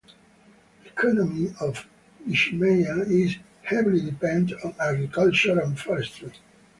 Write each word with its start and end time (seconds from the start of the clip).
The 0.81 0.89
economy 0.89 1.53
of 1.59 1.85
Nishimeya 2.27 3.07
is 3.07 3.37
heavily 3.61 4.01
dependent 4.01 4.59
on 4.65 4.73
agriculture 4.79 5.59
and 5.59 5.79
forestry. 5.79 6.31